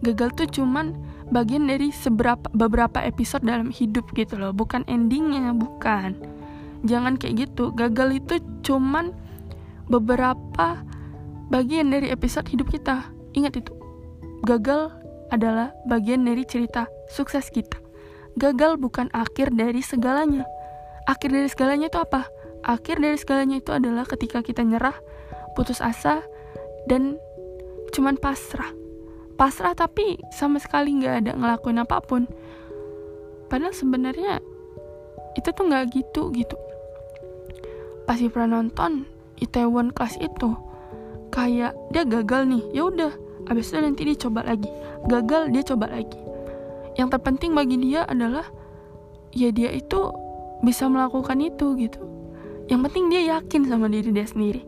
Gagal 0.00 0.32
tuh 0.32 0.48
cuman 0.48 0.96
bagian 1.28 1.68
dari 1.68 1.92
seberapa 1.92 2.48
beberapa 2.56 3.04
episode 3.04 3.44
dalam 3.44 3.68
hidup 3.68 4.08
gitu 4.16 4.40
loh 4.40 4.52
bukan 4.56 4.86
endingnya 4.88 5.52
bukan. 5.52 6.16
Jangan 6.84 7.20
kayak 7.20 7.48
gitu 7.48 7.76
gagal 7.76 8.24
itu 8.24 8.40
cuman 8.64 9.12
beberapa 9.90 10.80
bagian 11.50 11.90
dari 11.90 12.14
episode 12.14 12.46
hidup 12.46 12.70
kita. 12.70 13.10
Ingat 13.34 13.58
itu. 13.58 13.74
Gagal 14.46 14.94
adalah 15.34 15.74
bagian 15.84 16.22
dari 16.24 16.46
cerita 16.46 16.86
sukses 17.10 17.50
kita. 17.50 17.76
Gagal 18.38 18.78
bukan 18.78 19.10
akhir 19.10 19.52
dari 19.52 19.82
segalanya. 19.82 20.46
Akhir 21.10 21.34
dari 21.34 21.50
segalanya 21.50 21.90
itu 21.90 21.98
apa? 21.98 22.30
Akhir 22.62 23.02
dari 23.02 23.18
segalanya 23.18 23.58
itu 23.58 23.74
adalah 23.74 24.06
ketika 24.06 24.40
kita 24.46 24.62
nyerah 24.62 24.94
putus 25.58 25.82
asa 25.82 26.22
dan 26.86 27.18
cuman 27.90 28.14
pasrah. 28.14 28.70
Pasrah 29.34 29.74
tapi 29.74 30.22
sama 30.30 30.62
sekali 30.62 30.94
nggak 31.02 31.14
ada 31.26 31.32
ngelakuin 31.34 31.82
apa 31.82 31.98
pun. 31.98 32.30
Padahal 33.50 33.74
sebenarnya 33.74 34.38
itu 35.34 35.48
tuh 35.50 35.64
nggak 35.66 35.90
gitu 35.90 36.30
gitu. 36.30 36.54
Pas 38.06 38.18
pernah 38.30 38.62
nonton 38.62 39.19
Itaewon 39.40 39.90
Class 39.96 40.20
itu. 40.20 40.54
Kayak 41.32 41.74
dia 41.94 42.04
gagal 42.04 42.46
nih 42.46 42.62
ya 42.74 42.86
udah 42.90 43.12
abis 43.48 43.72
itu 43.72 43.80
nanti 43.80 44.02
dia 44.06 44.16
coba 44.28 44.44
lagi. 44.44 44.68
Gagal 45.08 45.50
dia 45.50 45.62
coba 45.64 45.90
lagi. 45.90 46.20
Yang 46.94 47.08
terpenting 47.16 47.56
bagi 47.56 47.76
dia 47.80 48.04
adalah 48.04 48.44
ya 49.32 49.48
dia 49.50 49.72
itu 49.72 50.12
bisa 50.60 50.86
melakukan 50.86 51.40
itu 51.40 51.74
gitu. 51.80 52.02
Yang 52.68 52.80
penting 52.90 53.04
dia 53.10 53.38
yakin 53.38 53.66
sama 53.66 53.88
diri 53.88 54.12
dia 54.12 54.26
sendiri. 54.28 54.62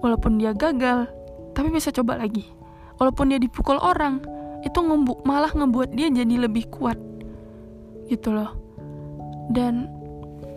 Walaupun 0.00 0.38
dia 0.38 0.54
gagal 0.54 1.10
tapi 1.52 1.68
bisa 1.68 1.90
coba 1.90 2.16
lagi. 2.16 2.46
Walaupun 2.96 3.34
dia 3.34 3.40
dipukul 3.42 3.76
orang 3.82 4.22
itu 4.62 4.78
ngebuk 4.78 5.26
malah 5.26 5.50
ngebuat 5.50 5.90
dia 5.92 6.08
jadi 6.08 6.46
lebih 6.46 6.70
kuat. 6.70 6.96
Gitu 8.06 8.30
loh. 8.30 8.54
Dan 9.50 9.90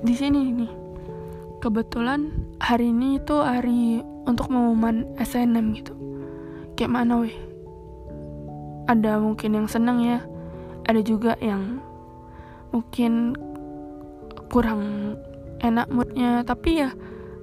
di 0.06 0.14
sini 0.14 0.54
nih 0.54 0.85
kebetulan 1.66 2.30
hari 2.62 2.94
ini 2.94 3.18
itu 3.18 3.42
hari 3.42 4.06
untuk 4.30 4.54
pengumuman 4.54 5.10
SNM 5.18 5.74
gitu. 5.82 5.98
Kayak 6.78 6.94
mana 6.94 7.26
weh? 7.26 7.34
Ada 8.86 9.18
mungkin 9.18 9.58
yang 9.58 9.66
seneng 9.66 10.06
ya. 10.06 10.22
Ada 10.86 11.02
juga 11.02 11.34
yang 11.42 11.82
mungkin 12.70 13.34
kurang 14.54 15.18
enak 15.66 15.90
moodnya. 15.90 16.46
Tapi 16.46 16.86
ya 16.86 16.94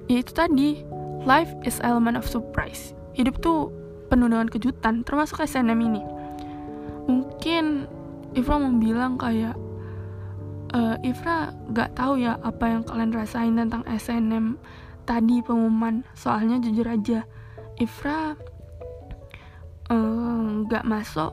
ya 0.07 0.23
itu 0.23 0.31
tadi. 0.31 0.87
Life 1.27 1.51
is 1.67 1.83
element 1.83 2.15
of 2.15 2.23
surprise. 2.23 2.95
Hidup 3.15 3.43
tuh 3.43 3.71
penuh 4.07 4.31
dengan 4.31 4.47
kejutan 4.47 5.03
termasuk 5.03 5.43
SNM 5.43 5.79
ini. 5.83 6.03
Mungkin 7.11 7.91
Ifra 8.39 8.55
mau 8.55 8.71
bilang 8.79 9.19
kayak 9.19 9.59
uh, 10.73 10.97
Ifra 11.05 11.53
gak 11.71 11.95
tahu 11.95 12.19
ya 12.19 12.35
apa 12.41 12.65
yang 12.67 12.83
kalian 12.83 13.13
rasain 13.13 13.55
tentang 13.55 13.85
SNM 13.87 14.57
tadi 15.05 15.39
pengumuman. 15.45 16.01
Soalnya 16.17 16.59
jujur 16.59 16.89
aja 16.89 17.23
Ifra 17.77 18.35
uh, 19.93 20.45
gak 20.67 20.85
masuk 20.85 21.31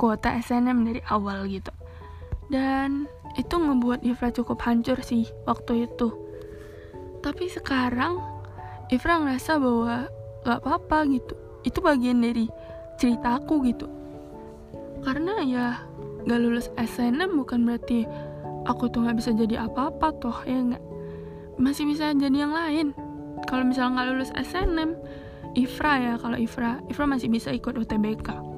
kuota 0.00 0.32
SNM 0.40 0.88
dari 0.88 1.00
awal 1.12 1.46
gitu. 1.46 1.70
Dan 2.50 3.06
itu 3.38 3.54
ngebuat 3.54 4.02
Ifra 4.02 4.34
cukup 4.34 4.58
hancur 4.64 4.98
sih 5.04 5.28
waktu 5.44 5.86
itu. 5.86 6.08
Tapi 7.20 7.46
sekarang 7.52 8.18
Ifra 8.90 9.22
ngerasa 9.22 9.60
bahwa 9.60 10.08
gak 10.42 10.58
apa-apa 10.64 11.06
gitu. 11.12 11.36
Itu 11.62 11.84
bagian 11.84 12.24
dari 12.24 12.48
cerita 12.96 13.38
aku 13.38 13.60
gitu. 13.68 13.86
Karena 15.04 15.40
ya 15.44 15.66
gak 16.24 16.40
lulus 16.40 16.68
SNM 16.76 17.36
bukan 17.36 17.64
berarti 17.64 18.04
aku 18.68 18.88
tuh 18.92 19.06
gak 19.06 19.16
bisa 19.16 19.30
jadi 19.32 19.64
apa-apa 19.64 20.12
toh 20.20 20.38
ya 20.44 20.58
nggak? 20.60 20.84
Masih 21.60 21.84
bisa 21.88 22.12
jadi 22.16 22.48
yang 22.48 22.56
lain. 22.56 22.96
Kalau 23.48 23.64
misalnya 23.64 24.00
nggak 24.00 24.08
lulus 24.12 24.30
SNM 24.36 24.96
Ifra 25.56 25.94
ya 25.96 26.14
kalau 26.20 26.36
Ifra. 26.36 26.80
Ifra 26.88 27.04
masih 27.08 27.28
bisa 27.32 27.52
ikut 27.52 27.76
UTBK 27.76 28.50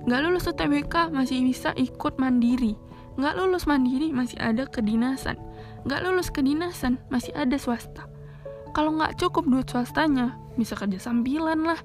nggak 0.00 0.20
lulus 0.24 0.48
UTBK 0.48 1.12
masih 1.12 1.44
bisa 1.44 1.76
ikut 1.76 2.16
mandiri. 2.16 2.76
Nggak 3.20 3.34
lulus 3.36 3.68
mandiri 3.68 4.08
masih 4.10 4.40
ada 4.40 4.64
kedinasan. 4.64 5.36
Nggak 5.84 6.00
lulus 6.08 6.32
kedinasan 6.32 6.96
masih 7.12 7.36
ada 7.36 7.56
swasta. 7.60 8.08
Kalau 8.72 8.96
nggak 8.96 9.20
cukup 9.20 9.44
duit 9.50 9.68
swastanya 9.68 10.38
bisa 10.56 10.78
kerja 10.78 10.96
sambilan 10.98 11.66
lah 11.66 11.80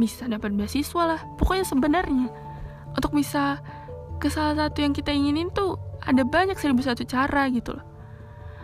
bisa 0.00 0.24
dapat 0.26 0.56
beasiswa 0.56 1.02
lah 1.06 1.20
pokoknya 1.38 1.66
sebenarnya. 1.68 2.28
Untuk 2.98 3.14
bisa 3.14 3.62
ke 4.18 4.26
salah 4.26 4.66
satu 4.66 4.82
yang 4.82 4.94
kita 4.96 5.14
inginin 5.14 5.52
tuh 5.54 5.78
ada 6.02 6.22
banyak 6.26 6.58
seribu 6.58 6.82
satu 6.82 7.06
cara 7.06 7.46
gitu 7.50 7.78
loh. 7.78 7.86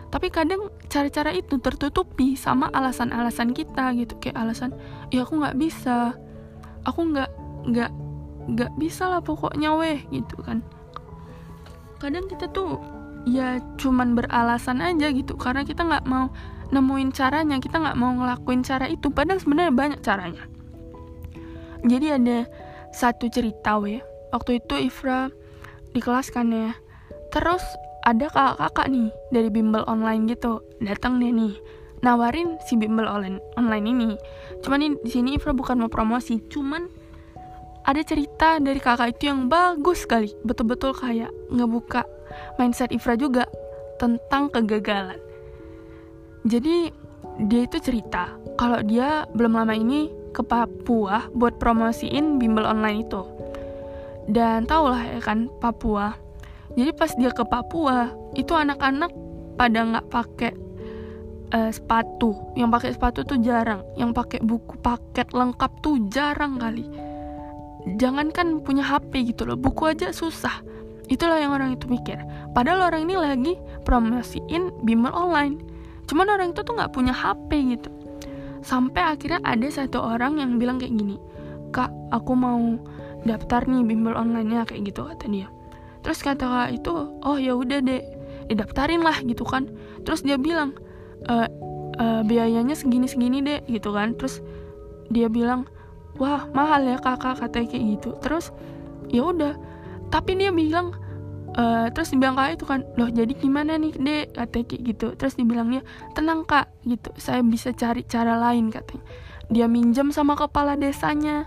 Tapi 0.09 0.33
kadang 0.33 0.73
cara-cara 0.89 1.29
itu 1.29 1.61
tertutupi 1.61 2.33
sama 2.33 2.67
alasan-alasan 2.73 3.53
kita 3.53 3.93
gitu. 3.93 4.17
Kayak 4.17 4.41
alasan 4.41 4.73
ya 5.13 5.23
aku 5.23 5.37
nggak 5.37 5.57
bisa. 5.61 6.17
Aku 6.89 7.13
nggak 7.13 7.29
nggak 7.69 7.91
nggak 8.49 8.71
bisa 8.81 9.05
lah 9.05 9.21
pokoknya 9.21 9.77
weh 9.77 10.01
gitu 10.09 10.41
kan. 10.41 10.65
Kadang 12.01 12.25
kita 12.25 12.49
tuh 12.49 12.81
ya 13.29 13.61
cuman 13.77 14.17
beralasan 14.17 14.81
aja 14.81 15.13
gitu. 15.13 15.37
Karena 15.37 15.61
kita 15.61 15.85
nggak 15.85 16.09
mau 16.09 16.33
nemuin 16.69 17.09
caranya 17.13 17.57
kita 17.61 17.77
nggak 17.77 17.97
mau 17.97 18.09
ngelakuin 18.17 18.65
cara 18.65 18.89
itu. 18.89 19.13
Padahal 19.13 19.37
sebenarnya 19.37 19.73
banyak 19.77 20.01
caranya. 20.01 20.43
Jadi 21.85 22.07
ada 22.09 22.49
satu 22.89 23.29
cerita 23.29 23.77
we 23.77 24.01
waktu 24.33 24.57
itu 24.57 24.89
Ifra 24.89 25.29
di 25.93 26.01
kelas 26.01 26.33
kan 26.33 26.49
ya 26.49 26.73
terus 27.29 27.61
ada 28.05 28.29
kakak-kakak 28.31 28.87
nih 28.89 29.09
dari 29.29 29.49
bimbel 29.53 29.85
online 29.85 30.29
gitu 30.29 30.63
datang 30.81 31.21
deh 31.21 31.29
nih 31.29 31.53
nawarin 31.99 32.55
si 32.65 32.79
bimbel 32.79 33.05
online 33.05 33.43
online 33.59 33.85
ini 33.85 34.09
cuman 34.63 34.97
di 35.03 35.09
sini 35.09 35.35
Ifra 35.35 35.51
bukan 35.51 35.83
mau 35.83 35.91
promosi 35.91 36.39
cuman 36.47 36.87
ada 37.83 38.01
cerita 38.05 38.61
dari 38.61 38.77
kakak 38.77 39.19
itu 39.19 39.29
yang 39.31 39.49
bagus 39.51 40.07
sekali 40.07 40.31
betul-betul 40.45 40.95
kayak 40.95 41.29
ngebuka 41.51 42.07
mindset 42.57 42.95
Ifra 42.95 43.19
juga 43.19 43.45
tentang 43.99 44.47
kegagalan 44.47 45.19
jadi 46.47 46.91
dia 47.39 47.61
itu 47.67 47.77
cerita 47.83 48.39
kalau 48.55 48.79
dia 48.83 49.27
belum 49.35 49.55
lama 49.55 49.75
ini 49.75 50.11
ke 50.31 50.45
Papua 50.45 51.27
buat 51.33 51.57
promosiin 51.57 52.37
bimbel 52.37 52.67
online 52.67 53.07
itu. 53.07 53.21
Dan 54.29 54.69
tau 54.69 54.93
lah 54.93 55.01
ya 55.01 55.19
kan 55.23 55.49
Papua. 55.57 56.13
Jadi 56.77 56.91
pas 56.93 57.11
dia 57.17 57.31
ke 57.33 57.43
Papua, 57.45 58.13
itu 58.37 58.53
anak-anak 58.53 59.11
pada 59.57 59.79
nggak 59.85 60.07
pakai 60.09 60.51
uh, 61.53 61.71
sepatu. 61.73 62.37
Yang 62.53 62.69
pakai 62.75 62.89
sepatu 62.93 63.19
tuh 63.25 63.37
jarang. 63.41 63.81
Yang 63.97 64.11
pakai 64.17 64.39
buku 64.45 64.77
paket 64.81 65.33
lengkap 65.33 65.71
tuh 65.81 65.97
jarang 66.13 66.61
kali. 66.61 66.85
Jangankan 67.97 68.61
punya 68.61 68.85
HP 68.85 69.33
gitu 69.33 69.47
loh, 69.47 69.57
buku 69.57 69.89
aja 69.89 70.11
susah. 70.13 70.61
Itulah 71.09 71.41
yang 71.41 71.55
orang 71.55 71.73
itu 71.73 71.89
mikir. 71.89 72.21
Padahal 72.53 72.93
orang 72.93 73.09
ini 73.09 73.15
lagi 73.17 73.53
promosiin 73.81 74.85
bimbel 74.85 75.09
online. 75.15 75.57
Cuman 76.05 76.29
orang 76.29 76.53
itu 76.53 76.61
tuh 76.61 76.77
nggak 76.77 76.93
punya 76.93 77.13
HP 77.15 77.49
gitu 77.77 77.89
sampai 78.61 79.15
akhirnya 79.15 79.39
ada 79.43 79.67
satu 79.71 79.99
orang 80.03 80.39
yang 80.39 80.59
bilang 80.59 80.79
kayak 80.79 80.95
gini 80.95 81.15
kak 81.71 81.91
aku 82.11 82.35
mau 82.35 82.59
daftar 83.23 83.63
nih 83.67 83.83
bimbel 83.83 84.15
online 84.15 84.47
nya 84.47 84.61
kayak 84.67 84.91
gitu 84.91 85.07
kata 85.07 85.25
dia 85.31 85.47
terus 86.01 86.23
kata 86.23 86.45
kak 86.45 86.69
itu 86.79 86.91
oh 87.23 87.37
ya 87.37 87.55
udah 87.55 87.79
deh 87.83 88.01
didaftarin 88.49 89.05
lah 89.05 89.21
gitu 89.21 89.45
kan. 89.45 89.69
Terus 90.03 90.25
dia 90.25 90.35
bilang 90.41 90.73
e, 91.29 91.35
e, 92.01 92.05
biayanya 92.25 92.73
segini 92.73 93.05
segini 93.05 93.45
deh 93.45 93.61
gitu 93.69 93.93
kan. 93.93 94.17
Terus 94.17 94.41
dia 95.13 95.29
bilang 95.29 95.69
wah 96.17 96.49
mahal 96.51 96.83
ya 96.83 96.97
kakak 96.97 97.39
katanya 97.39 97.67
kayak 97.69 97.85
gitu. 97.95 98.09
Terus 98.19 98.49
ya 99.13 99.29
udah. 99.29 99.53
Tapi 100.09 100.33
dia 100.41 100.49
bilang 100.49 100.97
uh, 101.53 101.85
terus 101.93 102.09
dibilang 102.09 102.33
kak 102.33 102.57
itu 102.57 102.65
kan 102.65 102.81
loh 102.97 103.13
jadi 103.13 103.29
gimana 103.37 103.77
nih 103.77 103.93
dek? 103.93 104.25
Katanya 104.33 104.65
kayak 104.65 104.81
gitu. 104.89 105.07
Terus 105.13 105.33
dibilangnya 105.37 105.81
tenang 106.17 106.49
kak 106.49 106.73
gitu. 106.89 107.13
Saya 107.21 107.45
bisa 107.45 107.69
cari 107.77 108.01
cara 108.09 108.41
lain 108.41 108.73
katanya. 108.73 109.05
Dia 109.53 109.69
minjem 109.69 110.09
sama 110.09 110.33
kepala 110.33 110.73
desanya. 110.73 111.45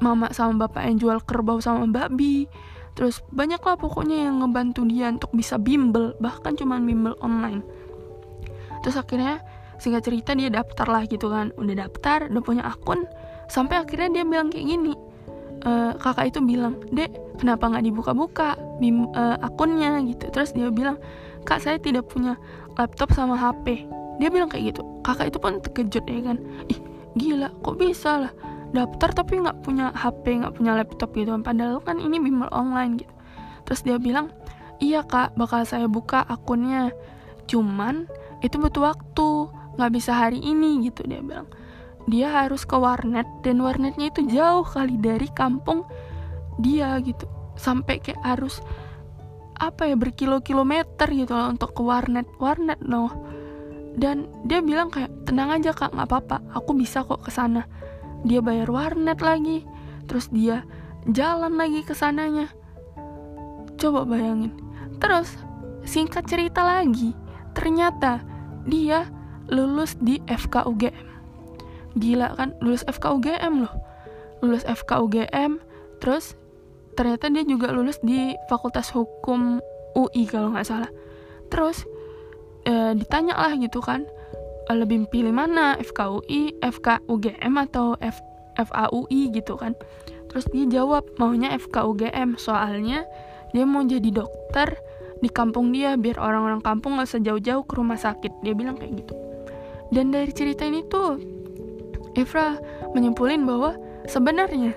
Mama 0.00 0.32
sama 0.32 0.64
bapak 0.64 0.88
yang 0.88 0.96
jual 0.96 1.18
kerbau 1.20 1.60
sama 1.60 1.84
babi 1.84 2.48
terus 3.00 3.24
banyaklah 3.32 3.80
pokoknya 3.80 4.28
yang 4.28 4.44
ngebantu 4.44 4.84
dia 4.84 5.08
untuk 5.08 5.32
bisa 5.32 5.56
bimbel 5.56 6.12
bahkan 6.20 6.52
cuma 6.52 6.76
bimbel 6.76 7.16
online. 7.24 7.64
Terus 8.84 9.00
akhirnya 9.00 9.40
singkat 9.80 10.04
cerita 10.04 10.36
dia 10.36 10.52
daftar 10.52 10.84
lah 10.84 11.08
gitu 11.08 11.32
kan. 11.32 11.48
Udah 11.56 11.88
daftar 11.88 12.28
udah 12.28 12.44
punya 12.44 12.68
akun. 12.68 13.08
Sampai 13.48 13.80
akhirnya 13.80 14.20
dia 14.20 14.24
bilang 14.28 14.52
kayak 14.52 14.68
gini 14.68 14.92
e, 15.64 15.96
kakak 15.96 16.28
itu 16.28 16.44
bilang 16.44 16.76
dek 16.92 17.08
kenapa 17.40 17.72
nggak 17.72 17.88
dibuka-buka 17.88 18.60
uh, 18.60 19.36
akunnya? 19.48 19.96
Gitu. 20.04 20.28
Terus 20.28 20.52
dia 20.52 20.68
bilang 20.68 21.00
kak 21.48 21.64
saya 21.64 21.80
tidak 21.80 22.04
punya 22.12 22.36
laptop 22.76 23.16
sama 23.16 23.32
HP 23.32 23.88
dia 24.20 24.28
bilang 24.28 24.52
kayak 24.52 24.76
gitu. 24.76 24.84
Kakak 25.00 25.32
itu 25.32 25.40
pun 25.40 25.56
terkejut 25.64 26.04
ya 26.04 26.20
kan. 26.20 26.36
Ih 26.68 26.80
gila 27.16 27.48
kok 27.64 27.80
bisa 27.80 28.28
lah 28.28 28.32
daftar 28.70 29.10
tapi 29.10 29.42
nggak 29.42 29.66
punya 29.66 29.90
HP 29.90 30.42
nggak 30.42 30.54
punya 30.54 30.78
laptop 30.78 31.10
gitu 31.18 31.34
padahal 31.42 31.82
kan 31.82 31.98
ini 31.98 32.22
bimbel 32.22 32.50
online 32.54 33.02
gitu. 33.02 33.12
Terus 33.66 33.80
dia 33.82 33.96
bilang 33.98 34.30
iya 34.78 35.02
kak 35.02 35.34
bakal 35.34 35.66
saya 35.66 35.90
buka 35.90 36.22
akunnya. 36.26 36.94
Cuman 37.50 38.06
itu 38.40 38.56
butuh 38.56 38.94
waktu 38.94 39.28
nggak 39.78 39.92
bisa 39.94 40.14
hari 40.14 40.38
ini 40.38 40.86
gitu 40.86 41.02
dia 41.06 41.22
bilang. 41.22 41.50
Dia 42.06 42.32
harus 42.32 42.64
ke 42.64 42.74
warnet 42.78 43.26
dan 43.44 43.60
warnetnya 43.60 44.10
itu 44.10 44.24
jauh 44.30 44.66
kali 44.66 44.98
dari 44.98 45.26
kampung 45.34 45.82
dia 46.62 46.94
gitu. 47.02 47.26
Sampai 47.58 47.98
kayak 48.00 48.22
harus 48.22 48.62
apa 49.60 49.84
ya 49.84 49.98
berkilo-kilometer 49.98 51.04
gitu 51.12 51.36
loh 51.36 51.52
untuk 51.52 51.76
ke 51.76 51.82
warnet 51.84 52.24
warnet 52.40 52.80
loh 52.80 53.12
dan 54.00 54.24
dia 54.48 54.64
bilang 54.64 54.88
kayak 54.88 55.12
tenang 55.28 55.52
aja 55.52 55.74
kak 55.74 55.90
nggak 55.90 56.06
apa-apa. 56.06 56.38
Aku 56.54 56.72
bisa 56.72 57.02
kok 57.02 57.20
ke 57.26 57.34
sana 57.34 57.66
dia 58.26 58.40
bayar 58.44 58.68
warnet 58.68 59.20
lagi. 59.20 59.64
Terus 60.06 60.28
dia 60.32 60.66
jalan 61.08 61.56
lagi 61.56 61.84
ke 61.86 61.94
sananya. 61.94 62.50
Coba 63.80 64.04
bayangin. 64.04 64.52
Terus 65.00 65.36
singkat 65.84 66.28
cerita 66.28 66.64
lagi. 66.64 67.16
Ternyata 67.56 68.20
dia 68.68 69.08
lulus 69.50 69.96
di 69.98 70.20
FKUGM 70.28 71.10
gila 71.98 72.38
kan? 72.38 72.54
Lulus 72.62 72.86
FKUGM 72.86 73.66
loh. 73.66 73.74
Lulus 74.44 74.62
FKUGM 74.66 75.58
terus 76.00 76.38
ternyata 76.96 77.28
dia 77.28 77.44
juga 77.44 77.72
lulus 77.72 78.00
di 78.00 78.34
Fakultas 78.48 78.92
Hukum 78.92 79.60
UI 79.96 80.24
kalau 80.28 80.54
nggak 80.54 80.66
salah. 80.68 80.90
Terus 81.50 81.84
e, 82.64 82.94
ditanya 82.94 83.36
lah 83.36 83.52
gitu 83.58 83.82
kan 83.82 84.06
lebih 84.76 85.06
pilih 85.10 85.34
mana? 85.34 85.78
FKUI, 85.80 86.60
FKUGM 86.62 87.54
atau 87.70 87.96
F, 87.98 88.20
FAUI 88.58 89.30
gitu 89.34 89.56
kan? 89.56 89.74
Terus 90.30 90.46
dia 90.54 90.66
jawab 90.70 91.06
maunya 91.18 91.50
FKUGM 91.58 92.38
soalnya 92.38 93.02
dia 93.50 93.66
mau 93.66 93.82
jadi 93.82 94.14
dokter 94.14 94.78
di 95.20 95.28
kampung 95.28 95.74
dia 95.74 95.98
biar 95.98 96.16
orang-orang 96.16 96.62
kampung 96.62 96.96
gak 96.96 97.10
usah 97.10 97.20
jauh-jauh 97.20 97.66
ke 97.66 97.72
rumah 97.74 97.98
sakit. 97.98 98.30
Dia 98.46 98.54
bilang 98.54 98.78
kayak 98.78 99.04
gitu. 99.04 99.14
Dan 99.90 100.14
dari 100.14 100.30
cerita 100.30 100.62
ini 100.62 100.86
tuh 100.86 101.18
Ifra 102.14 102.58
menyimpulin 102.94 103.42
bahwa 103.42 103.74
sebenarnya 104.06 104.74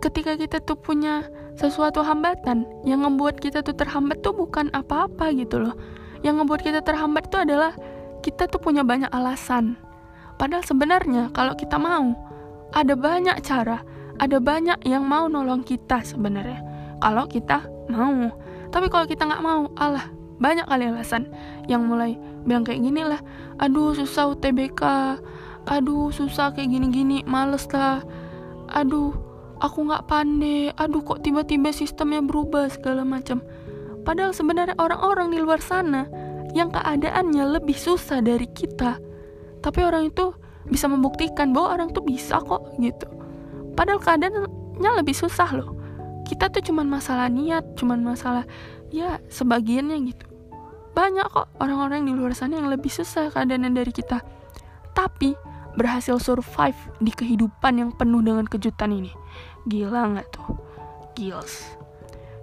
ketika 0.00 0.36
kita 0.36 0.60
tuh 0.64 0.76
punya 0.76 1.28
sesuatu 1.56 2.04
hambatan 2.04 2.68
yang 2.84 3.00
membuat 3.00 3.40
kita 3.40 3.64
tuh 3.64 3.72
terhambat 3.72 4.20
tuh 4.20 4.36
bukan 4.36 4.68
apa-apa 4.76 5.32
gitu 5.32 5.60
loh. 5.60 5.76
Yang 6.20 6.44
membuat 6.44 6.60
kita 6.64 6.80
terhambat 6.84 7.28
tuh 7.32 7.44
adalah 7.44 7.76
kita 8.26 8.50
tuh 8.50 8.58
punya 8.58 8.82
banyak 8.82 9.06
alasan. 9.14 9.78
Padahal 10.34 10.66
sebenarnya 10.66 11.30
kalau 11.30 11.54
kita 11.54 11.78
mau, 11.78 12.10
ada 12.74 12.98
banyak 12.98 13.38
cara, 13.46 13.86
ada 14.18 14.42
banyak 14.42 14.82
yang 14.82 15.06
mau 15.06 15.30
nolong 15.30 15.62
kita 15.62 16.02
sebenarnya. 16.02 16.58
Kalau 16.98 17.30
kita 17.30 17.62
mau. 17.86 18.34
Tapi 18.74 18.90
kalau 18.90 19.06
kita 19.06 19.30
nggak 19.30 19.44
mau, 19.46 19.70
Allah 19.78 20.10
banyak 20.42 20.66
kali 20.66 20.90
alasan 20.90 21.30
yang 21.70 21.86
mulai 21.86 22.18
bilang 22.42 22.66
kayak 22.66 22.82
gini 22.82 23.06
lah, 23.06 23.22
aduh 23.62 23.94
susah 23.94 24.34
UTBK, 24.34 24.82
aduh 25.70 26.10
susah 26.10 26.50
kayak 26.50 26.74
gini-gini, 26.74 27.22
males 27.24 27.64
lah, 27.70 28.02
aduh 28.74 29.14
aku 29.62 29.86
nggak 29.86 30.04
pandai, 30.10 30.74
aduh 30.76 31.00
kok 31.00 31.22
tiba-tiba 31.22 31.70
sistemnya 31.70 32.20
berubah 32.20 32.68
segala 32.68 33.06
macam. 33.06 33.40
Padahal 34.02 34.34
sebenarnya 34.34 34.76
orang-orang 34.76 35.32
di 35.32 35.38
luar 35.40 35.62
sana 35.62 36.06
yang 36.56 36.72
keadaannya 36.72 37.60
lebih 37.60 37.76
susah 37.76 38.24
dari 38.24 38.48
kita. 38.48 38.96
Tapi 39.60 39.80
orang 39.84 40.08
itu 40.08 40.32
bisa 40.66 40.88
membuktikan 40.88 41.52
bahwa 41.52 41.76
orang 41.76 41.88
tuh 41.92 42.00
bisa 42.02 42.40
kok 42.40 42.72
gitu. 42.80 43.04
Padahal 43.76 44.00
keadaannya 44.00 44.90
lebih 45.04 45.12
susah 45.12 45.52
loh. 45.52 45.76
Kita 46.24 46.48
tuh 46.48 46.64
cuman 46.64 46.88
masalah 46.88 47.28
niat 47.28 47.76
cuman 47.76 48.02
masalah 48.02 48.48
ya 48.88 49.20
sebagiannya 49.28 49.96
gitu. 50.10 50.26
Banyak 50.96 51.28
kok 51.28 51.52
orang-orang 51.60 52.08
di 52.08 52.16
luar 52.16 52.32
sana 52.32 52.56
yang 52.56 52.72
lebih 52.72 52.88
susah 52.88 53.28
keadaannya 53.28 53.76
dari 53.76 53.92
kita. 53.92 54.24
Tapi 54.96 55.36
berhasil 55.76 56.16
survive 56.16 56.78
di 57.04 57.12
kehidupan 57.12 57.84
yang 57.84 57.90
penuh 57.92 58.24
dengan 58.24 58.48
kejutan 58.48 58.96
ini. 58.96 59.12
Gila 59.68 60.16
nggak 60.16 60.28
tuh? 60.32 60.56
Gils. 61.12 61.76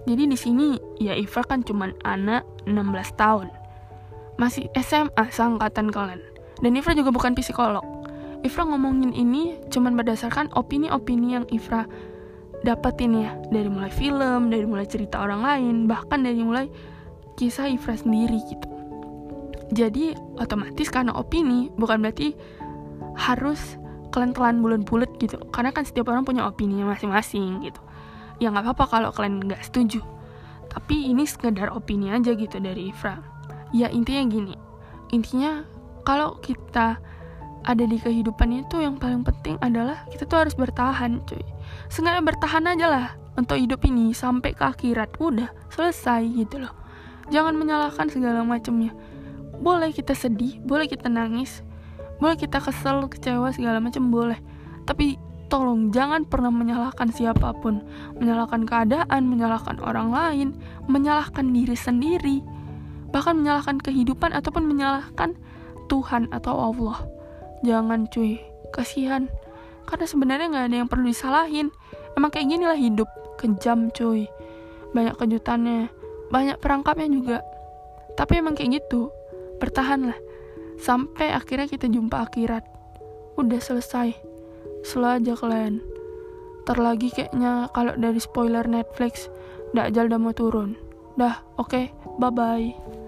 Jadi 0.05 0.29
di 0.29 0.37
sini 0.37 0.77
ya 1.01 1.17
Iva 1.17 1.41
kan 1.41 1.65
cuman 1.65 1.97
anak 2.05 2.45
16 2.69 3.15
tahun 3.15 3.62
masih 4.37 4.69
SMA 4.77 5.25
seangkatan 5.29 5.93
kalian. 5.93 6.21
Dan 6.61 6.79
Ifra 6.79 6.95
juga 6.95 7.11
bukan 7.11 7.35
psikolog. 7.35 7.83
Ifra 8.43 8.67
ngomongin 8.67 9.15
ini 9.15 9.55
cuman 9.71 9.95
berdasarkan 9.95 10.51
opini-opini 10.55 11.35
yang 11.35 11.45
Ifra 11.51 11.87
dapetin 12.63 13.19
ya 13.19 13.35
dari 13.51 13.67
mulai 13.67 13.91
film, 13.91 14.47
dari 14.47 14.63
mulai 14.63 14.87
cerita 14.87 15.19
orang 15.19 15.43
lain, 15.43 15.75
bahkan 15.87 16.23
dari 16.23 16.39
mulai 16.43 16.67
kisah 17.35 17.67
Ifra 17.67 17.99
sendiri 17.99 18.39
gitu. 18.47 18.67
Jadi 19.73 20.13
otomatis 20.37 20.87
karena 20.87 21.15
opini 21.17 21.71
bukan 21.75 22.03
berarti 22.03 22.35
harus 23.17 23.79
kalian 24.13 24.31
telan 24.31 24.61
bulan-bulat 24.61 25.09
gitu. 25.17 25.41
Karena 25.49 25.73
kan 25.73 25.83
setiap 25.83 26.13
orang 26.13 26.23
punya 26.23 26.45
opininya 26.45 26.93
masing-masing 26.93 27.65
gitu. 27.65 27.81
Ya 28.37 28.53
nggak 28.53 28.69
apa-apa 28.69 28.85
kalau 28.87 29.09
kalian 29.11 29.41
nggak 29.43 29.65
setuju. 29.65 30.03
Tapi 30.69 31.09
ini 31.09 31.25
sekedar 31.25 31.73
opini 31.73 32.13
aja 32.13 32.33
gitu 32.33 32.57
dari 32.61 32.93
Ifra 32.93 33.32
ya 33.73 33.89
intinya 33.89 34.23
gini. 34.29 34.55
Intinya 35.11 35.65
kalau 36.05 36.37
kita 36.39 37.01
ada 37.63 37.83
di 37.87 37.95
kehidupan 37.95 38.63
itu 38.63 38.83
yang 38.83 38.99
paling 38.99 39.23
penting 39.23 39.55
adalah 39.63 40.03
kita 40.11 40.27
tuh 40.29 40.45
harus 40.45 40.55
bertahan 40.55 41.23
cuy. 41.25 41.43
Sengaja 41.87 42.19
bertahan 42.21 42.69
aja 42.69 42.87
lah 42.87 43.07
untuk 43.39 43.57
hidup 43.57 43.81
ini 43.87 44.13
sampai 44.13 44.53
ke 44.53 44.63
akhirat. 44.63 45.17
Udah 45.17 45.49
selesai 45.73 46.23
gitu 46.37 46.63
loh. 46.63 46.73
Jangan 47.31 47.55
menyalahkan 47.55 48.11
segala 48.11 48.43
macamnya. 48.43 48.91
Boleh 49.63 49.95
kita 49.95 50.11
sedih 50.13 50.59
boleh 50.63 50.87
kita 50.91 51.07
nangis 51.07 51.63
boleh 52.21 52.39
kita 52.39 52.63
kesel 52.63 53.03
kecewa 53.11 53.51
segala 53.51 53.83
macam 53.83 54.07
boleh. 54.07 54.39
Tapi 54.87 55.19
tolong 55.51 55.91
jangan 55.91 56.23
pernah 56.27 56.51
menyalahkan 56.51 57.11
siapa 57.11 57.51
pun. 57.59 57.83
Menyalahkan 58.19 58.63
keadaan 58.67 59.27
menyalahkan 59.27 59.79
orang 59.79 60.11
lain 60.11 60.47
menyalahkan 60.87 61.51
diri 61.51 61.75
sendiri 61.75 62.37
bahkan 63.13 63.37
menyalahkan 63.37 63.77
kehidupan 63.77 64.33
ataupun 64.33 64.65
menyalahkan 64.65 65.37
Tuhan 65.87 66.33
atau 66.33 66.73
Allah. 66.73 67.05
Jangan 67.61 68.09
cuy, 68.09 68.41
kasihan. 68.73 69.29
Karena 69.85 70.09
sebenarnya 70.09 70.47
nggak 70.49 70.65
ada 70.67 70.77
yang 70.83 70.89
perlu 70.89 71.05
disalahin. 71.07 71.69
Emang 72.17 72.33
kayak 72.33 72.49
gini 72.49 72.65
lah 72.65 72.75
hidup, 72.75 73.07
kejam 73.37 73.93
cuy. 73.93 74.25
Banyak 74.91 75.15
kejutannya, 75.21 75.93
banyak 76.33 76.57
perangkapnya 76.57 77.07
juga. 77.07 77.37
Tapi 78.17 78.41
emang 78.41 78.57
kayak 78.57 78.81
gitu, 78.81 79.13
bertahanlah. 79.61 80.17
Sampai 80.81 81.29
akhirnya 81.29 81.69
kita 81.69 81.85
jumpa 81.85 82.25
akhirat. 82.25 82.65
Udah 83.37 83.61
selesai. 83.61 84.17
Slow 84.83 85.21
aja 85.21 85.37
kalian. 85.37 85.79
Terlagi 86.65 87.13
kayaknya 87.13 87.69
kalau 87.71 87.93
dari 87.95 88.19
spoiler 88.19 88.65
Netflix, 88.65 89.29
Dajjal 89.73 90.09
udah 90.11 90.19
mau 90.21 90.33
turun. 90.35 90.77
Dah, 91.17 91.41
oke, 91.61 91.69
okay, 91.69 91.85
bye-bye 92.17 93.02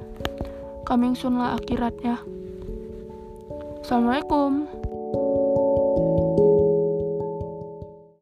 coming 0.85 1.17
soon 1.17 1.41
lah 1.41 1.57
akhiratnya. 1.57 2.21
Assalamualaikum 3.81 4.69